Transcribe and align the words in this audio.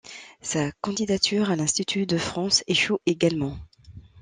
Sa 0.41 0.71
candidature 0.81 1.51
à 1.51 1.55
l'Institut 1.55 2.07
de 2.07 2.17
France 2.17 2.63
échoue 2.65 2.97
également. 3.05 3.55